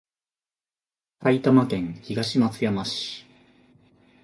[1.21, 3.23] 埼玉県東松山市